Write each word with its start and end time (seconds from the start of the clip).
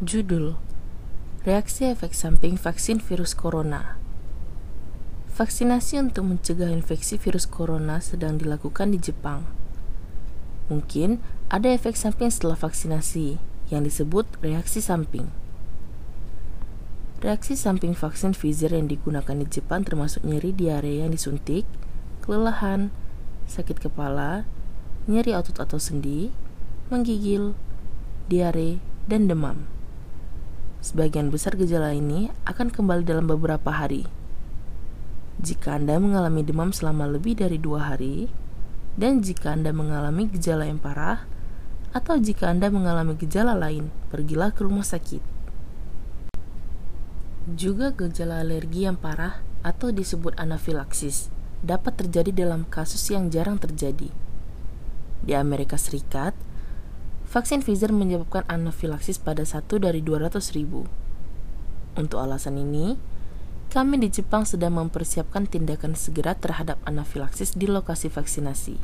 Judul 0.00 0.56
Reaksi 1.44 1.84
efek 1.84 2.16
samping 2.16 2.56
vaksin 2.56 3.04
virus 3.04 3.36
corona 3.36 4.00
Vaksinasi 5.36 6.00
untuk 6.00 6.24
mencegah 6.24 6.72
infeksi 6.72 7.20
virus 7.20 7.44
corona 7.44 8.00
sedang 8.00 8.40
dilakukan 8.40 8.96
di 8.96 8.98
Jepang. 8.98 9.44
Mungkin 10.72 11.20
ada 11.52 11.68
efek 11.68 12.00
samping 12.00 12.32
setelah 12.32 12.56
vaksinasi 12.56 13.36
yang 13.68 13.84
disebut 13.84 14.24
reaksi 14.40 14.80
samping. 14.80 15.28
Reaksi 17.20 17.52
samping 17.52 17.92
vaksin 17.92 18.32
Pfizer 18.32 18.72
yang 18.72 18.88
digunakan 18.88 19.36
di 19.36 19.44
Jepang 19.52 19.84
termasuk 19.84 20.24
nyeri 20.24 20.56
diare 20.56 21.04
yang 21.04 21.12
disuntik, 21.12 21.68
kelelahan, 22.24 22.88
sakit 23.52 23.76
kepala, 23.76 24.48
nyeri 25.04 25.36
otot 25.36 25.60
atau 25.60 25.76
sendi, 25.76 26.32
menggigil, 26.88 27.52
diare, 28.32 28.80
dan 29.04 29.28
demam. 29.28 29.79
Sebagian 30.80 31.28
besar 31.28 31.60
gejala 31.60 31.92
ini 31.92 32.32
akan 32.48 32.72
kembali 32.72 33.04
dalam 33.04 33.28
beberapa 33.28 33.68
hari. 33.68 34.08
Jika 35.36 35.76
Anda 35.76 36.00
mengalami 36.00 36.40
demam 36.40 36.72
selama 36.72 37.04
lebih 37.04 37.36
dari 37.36 37.60
dua 37.60 37.92
hari, 37.92 38.32
dan 38.96 39.20
jika 39.20 39.52
Anda 39.52 39.76
mengalami 39.76 40.32
gejala 40.32 40.64
yang 40.64 40.80
parah, 40.80 41.28
atau 41.92 42.16
jika 42.16 42.48
Anda 42.48 42.72
mengalami 42.72 43.12
gejala 43.20 43.52
lain, 43.52 43.92
pergilah 44.08 44.56
ke 44.56 44.64
rumah 44.64 44.84
sakit. 44.84 45.20
Juga 47.52 47.92
gejala 47.92 48.40
alergi 48.40 48.88
yang 48.88 48.96
parah 48.96 49.44
atau 49.60 49.92
disebut 49.92 50.32
anafilaksis 50.40 51.28
dapat 51.60 51.92
terjadi 52.00 52.32
dalam 52.32 52.64
kasus 52.64 53.04
yang 53.12 53.28
jarang 53.28 53.60
terjadi. 53.60 54.08
Di 55.20 55.36
Amerika 55.36 55.76
Serikat, 55.76 56.32
Vaksin 57.30 57.62
Pfizer 57.62 57.94
menyebabkan 57.94 58.42
anafilaksis 58.50 59.22
pada 59.22 59.46
satu 59.46 59.78
dari 59.78 60.02
200 60.02 60.50
ribu. 60.50 60.90
Untuk 61.94 62.18
alasan 62.18 62.58
ini, 62.58 62.98
kami 63.70 64.02
di 64.02 64.10
Jepang 64.10 64.42
sedang 64.42 64.74
mempersiapkan 64.74 65.46
tindakan 65.46 65.94
segera 65.94 66.34
terhadap 66.34 66.82
anafilaksis 66.82 67.54
di 67.54 67.70
lokasi 67.70 68.10
vaksinasi. 68.10 68.82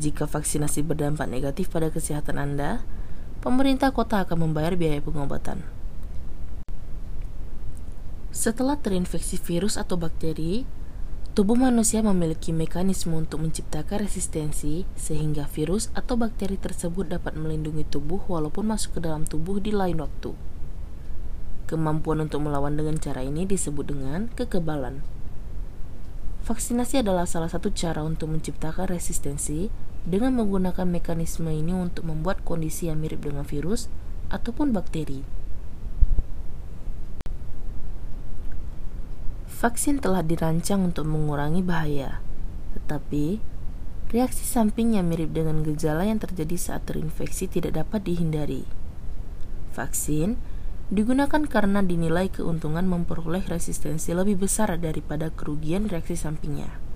Jika 0.00 0.24
vaksinasi 0.24 0.80
berdampak 0.80 1.28
negatif 1.28 1.68
pada 1.68 1.92
kesehatan 1.92 2.40
Anda, 2.40 2.80
pemerintah 3.44 3.92
kota 3.92 4.24
akan 4.24 4.48
membayar 4.48 4.72
biaya 4.72 5.04
pengobatan. 5.04 5.60
Setelah 8.32 8.80
terinfeksi 8.80 9.36
virus 9.36 9.76
atau 9.76 10.00
bakteri, 10.00 10.64
Tubuh 11.38 11.54
manusia 11.54 12.02
memiliki 12.02 12.50
mekanisme 12.50 13.14
untuk 13.14 13.38
menciptakan 13.46 14.02
resistensi 14.02 14.82
sehingga 14.98 15.46
virus 15.46 15.86
atau 15.94 16.18
bakteri 16.18 16.58
tersebut 16.58 17.14
dapat 17.14 17.38
melindungi 17.38 17.86
tubuh 17.86 18.18
walaupun 18.26 18.66
masuk 18.66 18.98
ke 18.98 19.06
dalam 19.06 19.22
tubuh 19.22 19.62
di 19.62 19.70
lain 19.70 20.02
waktu. 20.02 20.34
Kemampuan 21.70 22.26
untuk 22.26 22.42
melawan 22.42 22.74
dengan 22.74 22.98
cara 22.98 23.22
ini 23.22 23.46
disebut 23.46 23.86
dengan 23.86 24.26
kekebalan. 24.34 25.06
Vaksinasi 26.42 27.06
adalah 27.06 27.22
salah 27.22 27.46
satu 27.46 27.70
cara 27.70 28.02
untuk 28.02 28.34
menciptakan 28.34 28.90
resistensi 28.90 29.70
dengan 30.02 30.34
menggunakan 30.42 30.90
mekanisme 30.90 31.54
ini 31.54 31.70
untuk 31.70 32.10
membuat 32.10 32.42
kondisi 32.42 32.90
yang 32.90 32.98
mirip 32.98 33.22
dengan 33.22 33.46
virus 33.46 33.86
ataupun 34.34 34.74
bakteri. 34.74 35.37
Vaksin 39.58 39.98
telah 39.98 40.22
dirancang 40.22 40.86
untuk 40.86 41.10
mengurangi 41.10 41.66
bahaya, 41.66 42.22
tetapi 42.78 43.42
reaksi 44.06 44.46
samping 44.46 44.94
yang 44.94 45.10
mirip 45.10 45.34
dengan 45.34 45.66
gejala 45.66 46.06
yang 46.06 46.22
terjadi 46.22 46.54
saat 46.54 46.86
terinfeksi 46.86 47.50
tidak 47.50 47.74
dapat 47.74 48.06
dihindari. 48.06 48.62
Vaksin 49.74 50.38
digunakan 50.94 51.42
karena 51.50 51.82
dinilai 51.82 52.30
keuntungan 52.30 52.86
memperoleh 52.86 53.42
resistensi 53.50 54.14
lebih 54.14 54.46
besar 54.46 54.78
daripada 54.78 55.34
kerugian 55.34 55.90
reaksi 55.90 56.14
sampingnya. 56.14 56.87